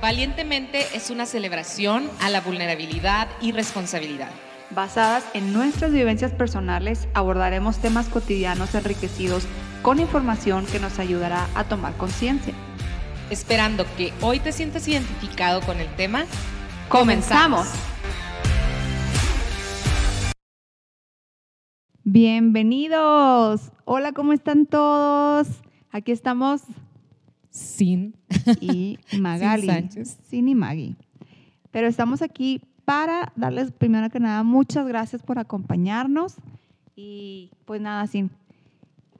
Valientemente 0.00 0.84
es 0.94 1.10
una 1.10 1.26
celebración 1.26 2.08
a 2.20 2.30
la 2.30 2.40
vulnerabilidad 2.40 3.26
y 3.40 3.50
responsabilidad. 3.50 4.30
Basadas 4.70 5.24
en 5.34 5.52
nuestras 5.52 5.90
vivencias 5.90 6.30
personales, 6.30 7.08
abordaremos 7.14 7.78
temas 7.78 8.08
cotidianos 8.08 8.76
enriquecidos 8.76 9.44
con 9.82 9.98
información 9.98 10.66
que 10.66 10.78
nos 10.78 11.00
ayudará 11.00 11.48
a 11.56 11.64
tomar 11.64 11.96
conciencia. 11.96 12.54
Esperando 13.28 13.84
que 13.96 14.12
hoy 14.20 14.38
te 14.38 14.52
sientas 14.52 14.86
identificado 14.86 15.62
con 15.62 15.80
el 15.80 15.88
tema, 15.96 16.26
¡comenzamos! 16.88 17.66
Bienvenidos. 22.04 23.72
Hola, 23.84 24.12
¿cómo 24.12 24.32
están 24.32 24.66
todos? 24.66 25.48
Aquí 25.90 26.12
estamos 26.12 26.62
Sin 27.50 28.14
y 28.60 28.98
Magali. 29.20 29.62
Sin 29.62 29.70
Sánchez. 29.70 30.18
Sin 30.28 30.48
y 30.48 30.54
Maggie. 30.54 30.96
Pero 31.70 31.86
estamos 31.86 32.22
aquí 32.22 32.60
para 32.84 33.32
darles 33.36 33.70
primero 33.72 34.08
que 34.10 34.20
nada 34.20 34.42
muchas 34.42 34.86
gracias 34.86 35.22
por 35.22 35.38
acompañarnos 35.38 36.36
y 36.96 37.50
pues 37.64 37.80
nada, 37.80 38.06
Sin. 38.06 38.30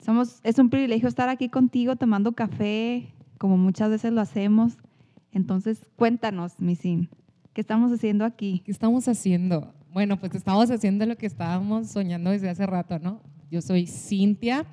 Somos, 0.01 0.41
es 0.45 0.59
un 0.59 0.70
privilegio 0.70 1.09
estar 1.09 1.28
aquí 1.28 1.48
contigo 1.48 1.96
tomando 1.96 2.32
café, 2.32 3.09
como 3.37 3.56
muchas 3.56 3.91
veces 3.91 4.12
lo 4.12 4.20
hacemos. 4.20 4.79
Entonces, 5.32 5.80
cuéntanos, 5.96 6.59
mi 6.60 6.76
Sin, 6.76 7.09
¿qué 7.52 7.60
estamos 7.60 7.92
haciendo 7.92 8.24
aquí? 8.24 8.62
¿Qué 8.65 8.70
estamos 8.70 9.06
haciendo? 9.09 9.74
Bueno, 9.92 10.18
pues 10.18 10.34
estamos 10.34 10.70
haciendo 10.70 11.04
lo 11.06 11.16
que 11.16 11.26
estábamos 11.26 11.88
soñando 11.88 12.30
desde 12.30 12.48
hace 12.48 12.65
rato, 12.66 12.98
¿no? 12.98 13.20
Yo 13.51 13.60
soy 13.60 13.87
Cintia, 13.87 14.65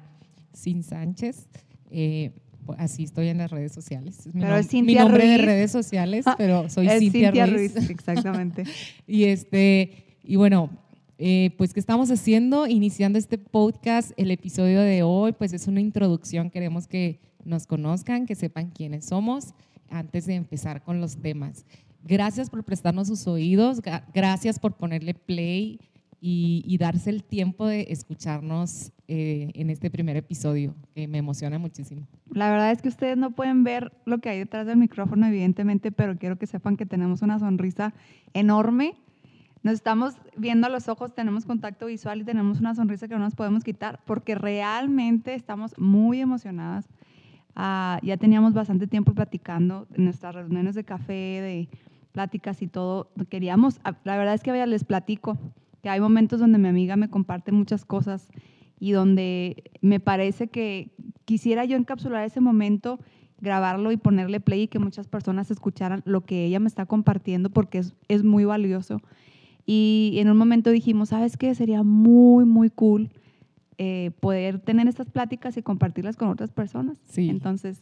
Sin 0.54 0.84
Sánchez. 0.84 1.50
eh, 1.90 2.32
así 2.78 3.04
estoy 3.04 3.28
en 3.30 3.38
las 3.38 3.52
redes 3.52 3.72
sociales. 3.72 4.20
Es 4.20 4.34
mi, 4.34 4.42
Pero 4.42 4.56
nom- 4.56 4.60
es 4.60 4.68
Cintia 4.68 5.04
mi 5.04 5.08
nombre 5.10 5.28
de 5.28 5.38
redes 5.38 5.72
sociales, 5.72 6.26
pero 6.38 6.70
soy 6.70 6.88
Es 6.88 7.00
Cintia, 7.00 7.46
Ruiz. 7.46 7.76
exactamente. 7.90 8.64
Y 9.08 9.26
este, 9.26 10.18
y 10.24 10.36
bueno, 10.36 10.70
eh, 11.18 11.52
pues 11.58 11.74
¿qué 11.74 11.80
estamos 11.80 12.10
haciendo? 12.12 12.68
Iniciando 12.68 13.18
este 13.20 13.38
podcast, 13.38 14.12
el 14.18 14.32
episodio 14.32 14.82
de 14.82 15.04
hoy, 15.04 15.32
pues 15.34 15.54
es 15.54 15.68
una 15.68 15.80
introducción, 15.82 16.50
queremos 16.50 16.88
que 16.88 17.20
nos 17.46 17.68
conozcan, 17.68 18.26
que 18.26 18.36
sepan 18.36 18.72
quiénes 18.72 19.06
somos, 19.06 19.54
antes 19.90 20.26
de 20.26 20.34
empezar 20.36 20.82
con 20.84 21.00
los 21.00 21.18
temas. 21.18 21.66
Gracias 22.04 22.50
por 22.50 22.64
prestarnos 22.64 23.08
sus 23.08 23.28
oídos, 23.28 23.82
gra- 23.82 24.04
gracias 24.14 24.60
por 24.60 24.74
ponerle 24.74 25.14
play 25.14 25.80
y, 26.28 26.64
y 26.66 26.80
darse 26.80 27.12
el 27.12 27.24
tiempo 27.24 27.68
de 27.68 27.86
escucharnos 27.90 28.92
eh, 29.08 29.52
en 29.54 29.70
este 29.70 29.92
primer 29.92 30.18
episodio, 30.18 30.74
que 30.96 31.08
me 31.08 31.20
emociona 31.20 31.60
muchísimo. 31.60 32.08
La 32.32 32.50
verdad 32.50 32.72
es 32.72 32.82
que 32.82 32.88
ustedes 32.88 33.16
no 33.16 33.36
pueden 33.36 33.64
ver 33.64 33.94
lo 34.06 34.18
que 34.18 34.30
hay 34.30 34.40
detrás 34.40 34.66
del 34.66 34.78
micrófono, 34.78 35.28
evidentemente, 35.28 35.92
pero 35.92 36.18
quiero 36.18 36.40
que 36.40 36.48
sepan 36.48 36.78
que 36.78 36.88
tenemos 36.88 37.22
una 37.22 37.38
sonrisa 37.38 37.94
enorme. 38.34 38.96
Nos 39.62 39.76
estamos 39.76 40.16
viendo 40.36 40.66
a 40.66 40.72
los 40.72 40.90
ojos, 40.90 41.14
tenemos 41.14 41.46
contacto 41.46 41.86
visual 41.86 42.22
y 42.22 42.24
tenemos 42.24 42.60
una 42.60 42.74
sonrisa 42.74 43.08
que 43.08 43.14
no 43.14 43.20
nos 43.20 43.36
podemos 43.36 43.64
quitar 43.64 44.00
porque 44.08 44.34
realmente 44.34 45.36
estamos 45.36 45.78
muy 45.78 46.22
emocionadas. 46.22 46.90
Ah, 47.56 48.00
ya 48.02 48.18
teníamos 48.18 48.56
bastante 48.56 48.88
tiempo 48.88 49.14
platicando 49.14 49.86
en 49.94 50.06
nuestras 50.06 50.34
reuniones 50.34 50.74
de 50.74 50.86
café, 50.86 51.14
de 51.14 51.70
pláticas 52.14 52.64
y 52.64 52.68
todo. 52.68 53.12
Queríamos, 53.30 53.80
ah, 53.84 53.96
la 54.06 54.18
verdad 54.18 54.34
es 54.34 54.42
que 54.42 54.50
vaya, 54.50 54.66
les 54.66 54.86
platico 54.86 55.38
que 55.86 55.90
hay 55.90 56.00
momentos 56.00 56.40
donde 56.40 56.58
mi 56.58 56.68
amiga 56.68 56.96
me 56.96 57.12
comparte 57.12 57.52
muchas 57.52 57.86
cosas 57.86 58.28
y 58.80 58.94
donde 58.94 59.66
me 59.82 60.00
parece 60.00 60.48
que 60.48 60.90
quisiera 61.26 61.64
yo 61.64 61.78
encapsular 61.78 62.26
ese 62.26 62.42
momento, 62.42 63.00
grabarlo 63.40 63.92
y 63.92 63.98
ponerle 63.98 64.40
play 64.40 64.64
y 64.64 64.68
que 64.68 64.80
muchas 64.80 65.08
personas 65.08 65.52
escucharan 65.52 66.02
lo 66.04 66.26
que 66.26 66.44
ella 66.44 66.60
me 66.60 66.66
está 66.70 66.88
compartiendo 66.88 67.52
porque 67.52 67.78
es, 67.78 67.94
es 68.08 68.24
muy 68.24 68.46
valioso. 68.46 69.00
Y 69.64 70.16
en 70.18 70.32
un 70.32 70.38
momento 70.38 70.72
dijimos, 70.72 71.10
¿sabes 71.10 71.38
qué? 71.38 71.54
Sería 71.54 71.84
muy, 71.84 72.46
muy 72.46 72.72
cool 72.72 73.12
eh, 73.78 74.10
poder 74.22 74.58
tener 74.58 74.88
estas 74.88 75.12
pláticas 75.12 75.56
y 75.56 75.62
compartirlas 75.62 76.16
con 76.16 76.30
otras 76.30 76.52
personas. 76.52 76.98
Sí. 77.08 77.30
Entonces, 77.30 77.80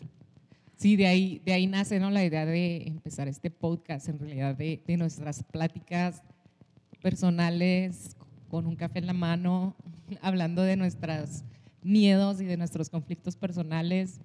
Sí, 0.76 0.98
de 0.98 1.08
ahí, 1.08 1.42
de 1.46 1.54
ahí 1.54 1.68
nace 1.68 2.02
¿no? 2.02 2.12
la 2.12 2.26
idea 2.26 2.46
de 2.46 2.84
empezar 2.86 3.30
este 3.30 3.50
podcast, 3.50 4.10
en 4.10 4.20
realidad, 4.20 4.58
de, 4.58 4.84
de 4.86 4.98
nuestras 4.98 5.42
pláticas 5.46 6.22
personales, 7.04 8.16
con 8.48 8.66
un 8.66 8.76
café 8.76 9.00
en 9.00 9.06
la 9.08 9.14
mano, 9.14 9.76
hablando 10.22 10.64
de 10.64 10.76
nuestros 10.76 11.44
miedos 11.84 12.42
y 12.42 12.46
de 12.46 12.58
nuestros 12.58 12.90
conflictos 12.90 13.36
personales 13.36 14.20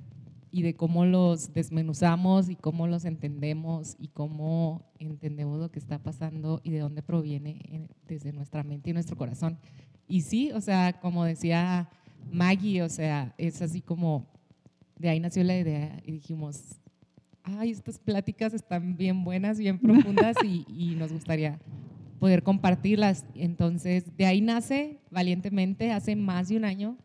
y 0.50 0.62
de 0.62 0.74
cómo 0.74 1.04
los 1.04 1.52
desmenuzamos 1.52 2.48
y 2.48 2.56
cómo 2.56 2.86
los 2.86 3.04
entendemos 3.04 3.96
y 3.98 4.08
cómo 4.08 4.90
entendemos 4.98 5.60
lo 5.60 5.70
que 5.70 5.78
está 5.78 5.98
pasando 6.02 6.60
y 6.64 6.70
de 6.70 6.78
dónde 6.78 7.02
proviene 7.02 7.60
en- 7.68 7.88
desde 8.06 8.32
nuestra 8.32 8.62
mente 8.62 8.88
y 8.90 8.92
nuestro 8.94 9.16
corazón. 9.16 9.58
Y 10.06 10.22
sí, 10.22 10.50
o 10.52 10.60
sea, 10.62 10.94
como 11.00 11.24
decía 11.24 11.90
Maggie, 12.32 12.82
o 12.82 12.88
sea, 12.88 13.34
es 13.36 13.60
así 13.60 13.82
como 13.82 14.26
de 14.98 15.10
ahí 15.10 15.20
nació 15.20 15.44
la 15.44 15.58
idea 15.58 16.00
y 16.06 16.12
dijimos, 16.12 16.80
ay, 17.42 17.70
estas 17.70 17.98
pláticas 17.98 18.54
están 18.54 18.96
bien 18.96 19.24
buenas, 19.24 19.58
bien 19.58 19.78
profundas 19.78 20.36
y, 20.44 20.64
y 20.68 20.94
nos 20.94 21.12
gustaría 21.12 21.58
poder 22.18 22.42
compartirlas. 22.42 23.24
Entonces, 23.34 24.16
de 24.16 24.26
ahí 24.26 24.40
nace 24.40 24.98
valientemente, 25.10 25.92
hace 25.92 26.16
más 26.16 26.48
de 26.48 26.56
un 26.56 26.64
año 26.64 26.96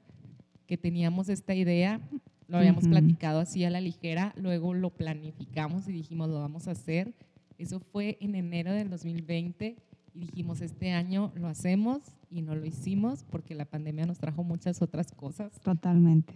que 0.68 0.78
teníamos 0.78 1.30
esta 1.30 1.54
idea, 1.54 2.00
lo 2.48 2.58
habíamos 2.58 2.84
Ujú. 2.84 2.92
platicado 2.92 3.40
así 3.40 3.64
a 3.64 3.70
la 3.70 3.82
ligera, 3.82 4.34
luego 4.38 4.74
lo 4.74 4.90
planificamos 4.92 5.88
y 5.88 5.92
dijimos, 5.92 6.30
lo 6.30 6.40
vamos 6.40 6.68
a 6.68 6.72
hacer. 6.72 7.14
Eso 7.58 7.80
fue 7.80 8.18
en 8.20 8.36
enero 8.36 8.72
del 8.74 8.90
2020 8.90 9.76
y 10.16 10.20
dijimos, 10.20 10.62
este 10.62 10.92
año 10.92 11.32
lo 11.36 11.48
hacemos 11.48 12.02
y 12.30 12.42
no 12.42 12.56
lo 12.56 12.66
hicimos 12.66 13.24
porque 13.30 13.56
la 13.56 13.66
pandemia 13.66 14.06
nos 14.06 14.18
trajo 14.20 14.44
muchas 14.44 14.82
otras 14.82 15.12
cosas 15.12 15.52
totalmente. 15.62 16.34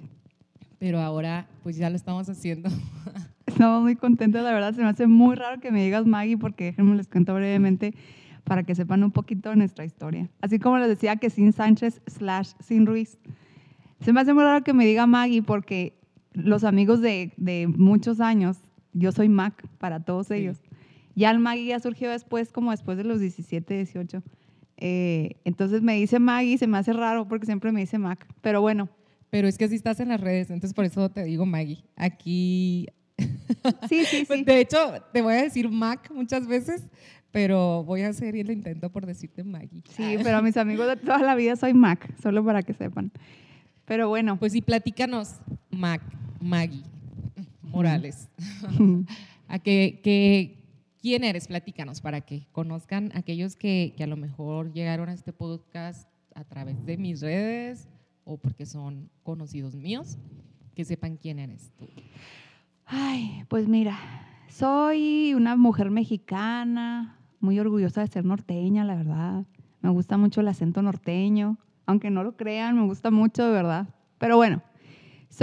pero 0.79 0.99
ahora 0.99 1.47
pues 1.63 1.75
ya 1.77 1.89
lo 1.89 1.95
estamos 1.95 2.29
haciendo. 2.29 2.69
Estamos 3.47 3.81
muy 3.81 3.95
contentos, 3.95 4.43
la 4.43 4.51
verdad. 4.51 4.75
Se 4.75 4.81
me 4.83 4.89
hace 4.89 5.07
muy 5.07 5.35
raro 5.35 5.59
que 5.59 5.71
me 5.71 5.83
digas 5.83 6.05
Maggie, 6.05 6.37
porque 6.37 6.65
déjenme 6.65 6.95
les 6.95 7.07
cuento 7.07 7.33
brevemente 7.33 7.95
para 8.47 8.63
que 8.63 8.73
sepan 8.75 9.03
un 9.03 9.11
poquito 9.11 9.49
de 9.49 9.57
nuestra 9.57 9.83
historia. 9.83 10.29
Así 10.41 10.57
como 10.57 10.77
les 10.77 10.87
decía 10.87 11.17
que 11.17 11.29
sin 11.29 11.51
Sánchez 11.51 12.01
slash 12.07 12.51
sin 12.59 12.85
Ruiz. 12.85 13.17
Se 13.99 14.13
me 14.13 14.21
hace 14.21 14.33
muy 14.33 14.43
raro 14.43 14.63
que 14.63 14.73
me 14.73 14.85
diga 14.85 15.05
Maggie 15.05 15.41
porque 15.41 15.99
los 16.33 16.63
amigos 16.63 17.01
de, 17.01 17.33
de 17.37 17.67
muchos 17.67 18.21
años, 18.21 18.57
yo 18.93 19.11
soy 19.11 19.27
Mac 19.27 19.67
para 19.79 19.99
todos 19.99 20.27
Sí. 20.27 20.35
ellos. 20.35 20.57
Ya 21.15 21.31
el 21.31 21.39
Maggie 21.39 21.65
ya 21.65 21.79
surgió 21.79 22.09
después, 22.11 22.51
como 22.51 22.71
después 22.71 22.95
de 22.97 23.03
los 23.03 23.19
17, 23.19 23.73
18. 23.73 24.23
Eh, 24.77 25.35
entonces 25.45 25.81
me 25.81 25.95
dice 25.95 26.19
Maggie, 26.19 26.57
se 26.59 26.67
me 26.67 26.77
hace 26.77 26.93
raro 26.93 27.27
porque 27.27 27.47
siempre 27.47 27.71
me 27.71 27.79
dice 27.81 27.97
Mac. 27.97 28.25
Pero 28.41 28.61
bueno, 28.61 28.87
Pero 29.29 29.47
es 29.47 29.57
que 29.57 29.65
así 29.65 29.75
estás 29.75 29.99
en 29.99 30.09
las 30.09 30.21
redes, 30.21 30.51
entonces 30.51 30.73
por 30.75 30.85
eso 30.85 31.09
te 31.09 31.23
digo 31.23 31.45
Maggie. 31.45 31.83
Aquí, 31.95 32.87
sí, 33.89 34.05
sí, 34.05 34.25
sí. 34.31 34.43
de 34.43 34.61
hecho, 34.61 34.77
te 35.11 35.21
voy 35.23 35.33
a 35.33 35.41
decir 35.41 35.69
Mac 35.69 36.11
muchas 36.13 36.45
veces, 36.47 36.83
pero 37.31 37.83
voy 37.83 38.01
a 38.01 38.09
hacer 38.09 38.35
el 38.35 38.49
intento 38.51 38.89
por 38.89 39.05
decirte 39.05 39.43
Maggie. 39.43 39.83
Sí, 39.89 40.15
pero 40.23 40.41
mis 40.41 40.57
amigos 40.57 40.87
de 40.87 40.95
toda 40.95 41.19
la 41.19 41.35
vida 41.35 41.55
soy 41.55 41.73
Mac, 41.73 42.13
solo 42.21 42.43
para 42.43 42.63
que 42.63 42.73
sepan. 42.73 43.11
Pero 43.85 44.09
bueno, 44.09 44.37
Pues 44.37 44.53
sí, 44.53 44.61
platícanos, 44.61 45.35
Mac, 45.71 46.01
Maggie 46.41 46.83
Morales. 47.61 48.29
¿A 49.47 49.59
qué- 49.59 50.57
quién 51.01 51.23
eres? 51.23 51.47
Platícanos 51.47 52.01
para 52.01 52.21
que 52.21 52.47
conozcan 52.51 53.11
aquellos 53.15 53.55
que, 53.55 53.93
que 53.95 54.03
a 54.03 54.07
lo 54.07 54.17
mejor 54.17 54.73
llegaron 54.73 55.07
a 55.09 55.13
este 55.13 55.31
podcast 55.31 56.09
a 56.35 56.43
través 56.43 56.85
de 56.85 56.97
mis 56.97 57.21
redes 57.21 57.87
o 58.25 58.37
porque 58.37 58.65
son 58.65 59.09
conocidos 59.23 59.75
míos, 59.75 60.17
que 60.75 60.83
sepan 60.83 61.15
quién 61.17 61.39
eres 61.39 61.71
tú. 61.77 61.87
ay, 62.85 63.43
pues 63.47 63.67
mira, 63.69 63.97
soy 64.49 65.33
una 65.33 65.55
mujer 65.55 65.89
mexicana, 65.91 67.16
muy 67.39 67.59
orgullosa 67.59 68.01
de 68.01 68.07
ser 68.07 68.25
norteña, 68.25 68.83
la 68.83 68.95
verdad. 68.95 69.45
Me 69.81 69.89
gusta 69.89 70.17
mucho 70.17 70.41
el 70.41 70.47
acento 70.47 70.81
norteño, 70.81 71.57
aunque 71.85 72.09
no 72.09 72.23
lo 72.23 72.35
crean, 72.35 72.75
me 72.75 72.85
gusta 72.85 73.11
mucho, 73.11 73.45
de 73.45 73.51
verdad. 73.51 73.87
Pero 74.17 74.37
bueno, 74.37 74.61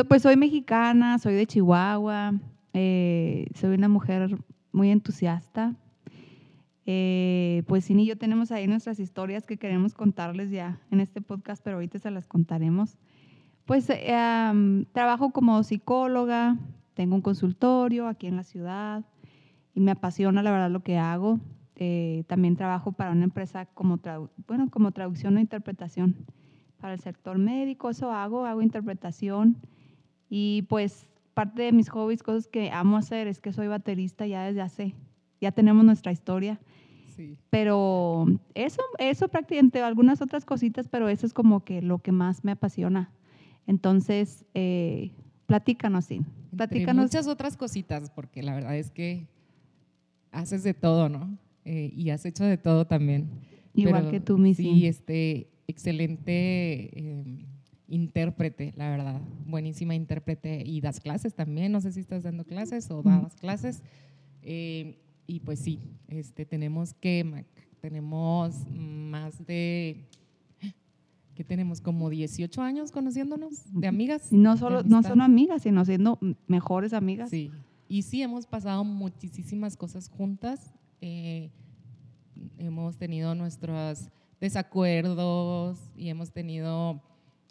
pues 0.09 0.23
soy 0.23 0.37
mexicana, 0.37 1.19
soy 1.19 1.35
de 1.35 1.47
Chihuahua, 1.47 2.35
eh, 2.73 3.47
soy 3.55 3.75
una 3.77 3.89
mujer 3.89 4.37
muy 4.73 4.91
entusiasta. 4.91 5.75
Eh, 6.87 7.63
pues 7.67 7.87
Cini 7.87 8.03
y 8.03 8.07
yo 8.07 8.19
tenemos 8.19 8.53
ahí 8.53 8.67
nuestras 8.67 9.01
historias 9.01 9.47
que 9.47 9.57
queremos 9.57 9.95
contarles 9.95 10.51
ya 10.51 10.81
en 10.91 11.01
este 11.01 11.23
podcast, 11.23 11.63
pero 11.65 11.77
ahorita 11.77 11.99
se 11.99 12.11
las 12.11 12.27
contaremos. 12.27 12.99
Pues 13.65 13.89
eh, 13.89 14.85
trabajo 14.93 15.31
como 15.31 15.63
psicóloga, 15.63 16.59
tengo 16.93 17.15
un 17.15 17.23
consultorio 17.23 18.09
aquí 18.09 18.27
en 18.27 18.37
la 18.37 18.45
ciudad 18.45 19.05
y 19.75 19.81
me 19.81 19.93
apasiona 19.93 20.43
la 20.43 20.51
verdad 20.51 20.71
lo 20.71 20.81
que 20.81 20.99
hago. 20.99 21.41
Eh, 21.77 22.25
también 22.29 22.57
trabajo 22.57 22.93
para 22.93 23.11
una 23.11 23.25
empresa 23.25 23.67
como, 23.67 23.99
bueno, 24.47 24.71
como 24.71 24.93
traducción 24.93 25.37
o 25.37 25.41
interpretación 25.41 26.15
para 26.81 26.95
el 26.95 27.01
sector 27.01 27.39
médico, 27.39 27.91
eso 27.91 28.13
hago, 28.13 28.47
hago 28.47 28.63
interpretación 28.63 29.57
y 30.29 30.63
pues 30.69 31.09
parte 31.33 31.63
de 31.63 31.73
mis 31.73 31.89
hobbies, 31.89 32.23
cosas 32.23 32.47
que 32.47 32.71
amo 32.71 32.97
hacer 32.97 33.27
es 33.27 33.41
que 33.41 33.53
soy 33.53 33.67
baterista 33.67 34.27
ya 34.27 34.45
desde 34.45 34.61
hace 34.61 34.95
ya 35.45 35.53
tenemos 35.53 35.85
nuestra 35.85 36.11
historia. 36.11 36.59
Sí. 37.15 37.39
Pero 37.51 38.27
eso, 38.55 38.83
eso 38.99 39.29
prácticamente, 39.29 39.81
algunas 39.81 40.21
otras 40.21 40.45
cositas, 40.45 40.89
pero 40.89 41.09
eso 41.09 41.27
es 41.27 41.33
como 41.33 41.65
que 41.65 41.81
lo 41.81 41.99
que 41.99 42.11
más 42.11 42.45
me 42.45 42.53
apasiona. 42.53 43.11
Entonces, 43.67 44.45
eh, 44.55 45.13
platícanos, 45.47 46.07
sí. 46.07 46.17
Entre 46.17 46.57
Platícanos. 46.57 47.05
muchas 47.05 47.29
otras 47.29 47.57
cositas, 47.57 48.11
porque 48.11 48.43
la 48.43 48.55
verdad 48.55 48.77
es 48.77 48.91
que 48.91 49.29
haces 50.33 50.65
de 50.65 50.75
todo, 50.75 51.09
¿no? 51.09 51.39
Eh, 51.65 51.93
y 51.95 52.11
has 52.11 52.25
hecho 52.27 52.45
de 52.45 52.59
todo 52.59 52.87
también. 52.87 53.29
Igual 53.75 54.03
Pero 54.03 54.11
que 54.11 54.21
tú, 54.21 54.39
Missy. 54.39 54.63
Sí, 54.63 54.87
este, 54.87 55.49
excelente 55.67 56.33
eh, 56.33 57.47
intérprete, 57.89 58.73
la 58.77 58.91
verdad. 58.91 59.21
Buenísima 59.47 59.95
intérprete. 59.95 60.63
Y 60.65 60.81
das 60.81 61.01
clases 61.01 61.35
también. 61.35 61.73
No 61.73 61.81
sé 61.81 61.93
si 61.93 62.01
estás 62.01 62.23
dando 62.23 62.45
clases 62.45 62.91
o 62.91 63.03
dabas 63.03 63.35
clases. 63.35 63.83
Eh, 64.43 64.99
y 65.27 65.41
pues 65.41 65.59
sí, 65.59 65.81
este, 66.09 66.45
tenemos 66.45 66.93
que, 66.95 67.25
Mac, 67.25 67.47
tenemos 67.81 68.55
más 68.71 69.45
de, 69.47 70.05
¿qué 71.35 71.45
tenemos? 71.45 71.81
Como 71.81 72.11
18 72.11 72.61
años 72.61 72.93
conociéndonos 72.93 73.63
de 73.73 73.87
amigas. 73.87 74.31
Y 74.33 74.37
no 74.37 74.57
solo, 74.57 74.83
no 74.83 75.03
solo 75.03 75.23
amigas, 75.23 75.63
sino 75.63 75.85
siendo 75.85 76.19
mejores 76.47 76.93
amigas. 76.93 77.31
Sí, 77.31 77.51
y 77.89 78.03
sí, 78.03 78.23
hemos 78.23 78.47
pasado 78.47 78.85
muchísimas 78.85 79.77
cosas 79.77 80.09
juntas. 80.09 80.75
Eh, 81.07 81.51
hemos 82.59 82.97
tenido 82.97 83.35
nuestros 83.35 84.09
desacuerdos 84.41 85.79
y 85.97 86.09
hemos 86.09 86.31
tenido, 86.31 87.01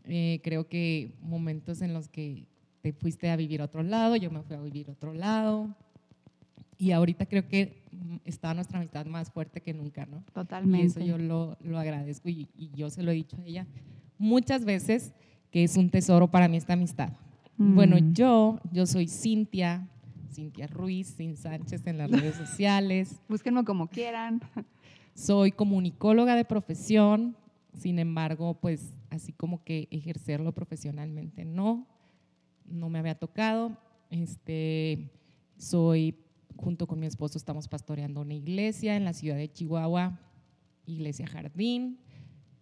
eh, 0.06 0.40
creo 0.44 0.68
que, 0.68 1.14
momentos 1.22 1.82
en 1.82 1.94
los 1.94 2.08
que 2.10 2.46
te 2.82 2.94
fuiste 2.94 3.30
a 3.30 3.36
vivir 3.36 3.62
a 3.62 3.66
otro 3.66 3.84
lado, 3.84 4.16
yo 4.16 4.32
me 4.32 4.42
fui 4.42 4.56
a 4.56 4.60
vivir 4.62 4.90
a 4.90 4.94
otro 4.94 5.14
lado. 5.14 5.70
Y 6.78 6.92
ahorita 6.92 7.28
creo 7.28 7.48
que 7.48 7.84
mm, 7.92 8.16
está 8.26 8.54
nuestra 8.54 8.80
amistad 8.80 9.06
más 9.06 9.32
fuerte 9.32 9.62
que 9.62 9.74
nunca, 9.74 10.06
¿no? 10.06 10.18
Y 10.28 10.32
Totalmente. 10.32 10.88
eso 10.88 11.00
yo 11.00 11.18
lo, 11.18 11.56
lo 11.62 11.78
agradezco 11.78 12.28
y, 12.30 12.50
y 12.58 12.72
yo 12.76 12.90
se 12.90 13.04
lo 13.04 13.12
he 13.12 13.16
dicho 13.16 13.38
a 13.38 13.46
ella 13.46 13.68
muchas 14.18 14.66
veces 14.66 15.14
que 15.52 15.64
es 15.64 15.78
un 15.78 15.90
tesoro 15.90 16.30
para 16.30 16.48
mí 16.48 16.58
esta 16.58 16.74
amistad. 16.74 17.10
Bueno, 17.58 17.98
Mm. 18.00 18.14
yo, 18.14 18.60
yo 18.72 18.86
soy 18.88 19.08
Cintia, 19.08 19.88
Cintia 20.34 20.68
Ruiz, 20.68 21.08
Sin 21.08 21.36
Sánchez 21.38 21.86
en 21.86 21.98
las 21.98 22.10
redes 22.10 22.36
sociales. 22.36 23.22
Búsquenme 23.30 23.64
como 23.64 23.88
quieran. 23.88 24.42
Soy 25.14 25.52
comunicóloga 25.52 26.36
de 26.36 26.46
profesión, 26.46 27.38
sin 27.74 28.00
embargo, 28.00 28.60
pues 28.60 28.94
así 29.10 29.32
como 29.32 29.64
que 29.64 29.88
ejercerlo 29.92 30.54
profesionalmente 30.54 31.46
no, 31.46 31.88
no 32.66 32.90
me 32.90 33.00
había 33.00 33.16
tocado. 33.16 33.78
Este, 34.10 35.12
soy, 35.58 36.16
junto 36.56 36.88
con 36.88 37.00
mi 37.00 37.06
esposo, 37.06 37.38
estamos 37.38 37.68
pastoreando 37.68 38.22
una 38.22 38.34
iglesia 38.34 38.96
en 38.96 39.06
la 39.06 39.14
ciudad 39.14 39.38
de 39.38 39.52
Chihuahua, 39.52 40.20
Iglesia 40.86 41.28
Jardín. 41.28 42.00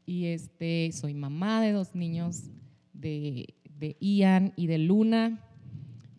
Y 0.05 0.25
este, 0.25 0.91
soy 0.91 1.13
mamá 1.13 1.61
de 1.61 1.71
dos 1.71 1.95
niños, 1.95 2.49
de, 2.93 3.55
de 3.79 3.95
Ian 3.99 4.53
y 4.55 4.67
de 4.67 4.77
Luna. 4.77 5.47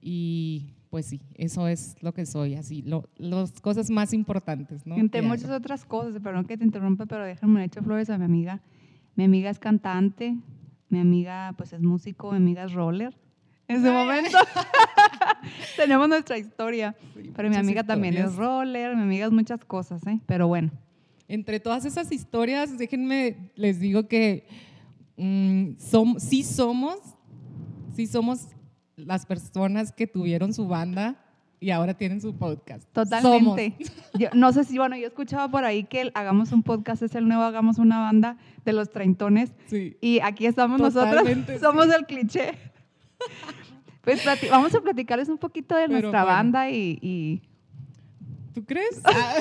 Y 0.00 0.71
pues 0.92 1.06
sí, 1.06 1.22
eso 1.36 1.68
es 1.68 1.96
lo 2.02 2.12
que 2.12 2.26
soy, 2.26 2.54
así, 2.54 2.82
lo- 2.82 3.08
las 3.16 3.50
cosas 3.62 3.88
más 3.88 4.12
importantes, 4.12 4.86
¿no? 4.86 4.94
Entre 4.98 5.22
muchas 5.22 5.48
otras 5.50 5.86
cosas, 5.86 6.20
perdón 6.22 6.44
que 6.44 6.58
te 6.58 6.64
interrumpa, 6.64 7.06
pero 7.06 7.24
déjame 7.24 7.60
le 7.60 7.64
echo 7.66 7.82
flores 7.82 8.10
a 8.10 8.18
mi 8.18 8.26
amiga. 8.26 8.60
Mi 9.16 9.24
amiga 9.24 9.48
es 9.48 9.58
cantante, 9.58 10.36
mi 10.90 11.00
amiga 11.00 11.54
pues 11.56 11.72
es 11.72 11.80
músico, 11.80 12.30
mi 12.32 12.36
amiga 12.36 12.64
es 12.64 12.72
roller. 12.74 13.16
En 13.68 13.76
ese 13.76 13.90
momento 13.90 14.36
tenemos 15.76 16.08
nuestra 16.10 16.36
historia, 16.36 16.94
Sí, 17.14 17.30
pero 17.34 17.48
mi 17.48 17.56
amiga 17.56 17.84
también 17.84 18.14
es 18.18 18.30
historias. 18.30 18.36
roller, 18.46 18.94
mi 18.96 19.02
amiga 19.02 19.26
es 19.26 19.32
muchas 19.32 19.64
cosas, 19.64 20.06
¿eh? 20.06 20.20
Pero 20.26 20.46
bueno, 20.46 20.70
Entre 21.26 21.58
todas 21.58 21.86
esas 21.86 22.12
historias, 22.12 22.76
déjenme, 22.76 23.50
les 23.56 23.80
digo 23.80 24.06
que 24.08 24.46
mm, 25.16 25.76
som- 25.78 26.18
sí 26.20 26.42
somos, 26.42 26.98
sí 27.94 28.06
somos 28.06 28.48
las 28.96 29.26
personas 29.26 29.92
que 29.92 30.06
tuvieron 30.06 30.52
su 30.54 30.68
banda 30.68 31.16
y 31.60 31.70
ahora 31.70 31.94
tienen 31.94 32.20
su 32.20 32.34
podcast. 32.34 32.88
totalmente. 32.92 33.76
Yo, 34.18 34.28
no 34.34 34.52
sé 34.52 34.64
si, 34.64 34.78
bueno, 34.78 34.96
yo 34.96 35.06
escuchaba 35.06 35.48
por 35.48 35.64
ahí 35.64 35.84
que 35.84 36.00
el 36.02 36.12
hagamos 36.14 36.50
un 36.50 36.62
podcast, 36.62 37.02
es 37.02 37.14
el 37.14 37.28
nuevo 37.28 37.44
Hagamos 37.44 37.78
una 37.78 38.00
banda 38.00 38.36
de 38.64 38.72
los 38.72 38.90
treintones. 38.90 39.50
Somos. 39.50 39.70
Sí. 39.70 39.96
Y 40.00 40.20
aquí 40.20 40.46
estamos 40.46 40.80
nosotros, 40.80 41.10
Totalmente, 41.10 41.58
somos 41.60 41.86
sí. 41.86 41.92
el 41.98 42.06
cliché. 42.06 42.52
Pues 44.02 44.20
vamos 44.50 44.74
a 44.74 44.80
platicarles 44.80 45.28
un 45.28 45.38
poquito 45.38 45.76
de 45.76 45.82
Pero 45.82 46.00
nuestra 46.00 46.24
bueno. 46.24 46.36
banda 46.36 46.68
y, 46.68 46.98
y, 47.00 47.42
¿Tú 48.52 48.64
crees? 48.64 49.00
Ah, 49.04 49.34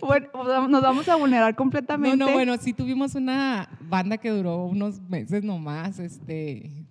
bueno, 0.00 0.28
nos 0.68 0.80
vamos 0.80 1.08
a 1.08 1.16
vulnerar 1.16 1.56
completamente. 1.56 2.16
no, 2.16 2.26
no, 2.26 2.32
bueno, 2.32 2.56
sí 2.56 2.72
tuvimos 2.72 3.16
una 3.16 3.68
banda 3.80 4.16
que 4.16 4.30
duró 4.30 4.64
unos 4.66 5.00
meses 5.00 5.42
nomás. 5.42 5.98
Este, 5.98 6.86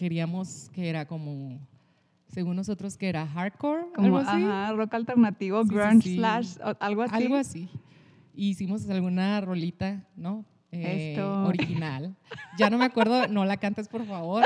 queríamos 0.00 0.70
que 0.72 0.88
era 0.88 1.04
como, 1.06 1.58
según 2.32 2.56
nosotros, 2.56 2.96
que 2.96 3.06
era 3.10 3.26
hardcore, 3.26 3.82
Como, 3.94 4.06
algo 4.06 4.16
así. 4.16 4.42
ajá, 4.42 4.72
rock 4.72 4.94
alternativo, 4.94 5.62
Sí, 5.62 5.68
sí, 5.68 5.74
grunge 5.74 6.02
sí. 6.08 6.16
slash, 6.16 6.56
o- 6.64 6.74
algo 6.80 7.02
así. 7.02 7.14
Algo 7.14 7.36
así. 7.36 7.68
Hicimos 8.34 8.88
alguna 8.88 9.42
rolita, 9.42 10.02
¿no? 10.16 10.46
Eh, 10.72 11.10
Esto. 11.12 11.44
Original. 11.44 12.16
Ya 12.56 12.70
no 12.70 12.78
me 12.78 12.86
acuerdo, 12.86 13.28
no 13.28 13.44
la 13.44 13.58
cantes 13.58 13.88
por 13.88 14.06
favor, 14.06 14.44